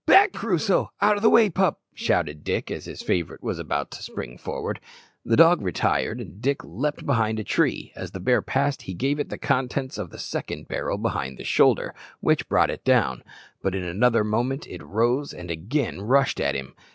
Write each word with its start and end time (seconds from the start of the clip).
"Back, 0.07 0.33
Crusoe! 0.33 0.89
out 0.99 1.15
of 1.15 1.21
the 1.21 1.29
way, 1.29 1.51
pup!" 1.51 1.79
shouted 1.93 2.43
Dick, 2.43 2.71
as 2.71 2.85
his 2.85 3.03
favourite 3.03 3.43
was 3.43 3.59
about 3.59 3.91
to 3.91 4.01
spring 4.01 4.35
forward. 4.39 4.79
The 5.23 5.35
dog 5.35 5.61
retired, 5.61 6.19
and 6.19 6.41
Dick 6.41 6.63
leaped 6.63 7.05
behind 7.05 7.37
a 7.37 7.43
tree. 7.43 7.93
As 7.95 8.09
the 8.09 8.19
bear 8.19 8.41
passed 8.41 8.81
he 8.81 8.95
gave 8.95 9.19
it 9.19 9.29
the 9.29 9.37
contents 9.37 9.99
of 9.99 10.09
the 10.09 10.17
second 10.17 10.67
barrel 10.67 10.97
behind 10.97 11.37
the 11.37 11.43
shoulder, 11.43 11.93
which 12.19 12.49
brought 12.49 12.71
it 12.71 12.83
down; 12.83 13.21
but 13.61 13.75
in 13.75 13.83
another 13.83 14.23
moment 14.23 14.65
it 14.65 14.81
rose 14.81 15.33
and 15.35 15.51
again 15.51 16.01
rushed 16.01 16.39
at 16.39 16.55
him. 16.55 16.73